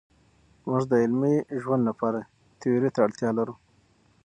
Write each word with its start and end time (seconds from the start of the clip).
موږ 0.67 0.83
د 0.91 0.93
عملي 1.03 1.35
ژوند 1.61 1.81
لپاره 1.89 2.19
تیوري 2.59 2.89
ته 2.95 2.99
اړتیا 3.05 3.29
لرو. 3.37 3.55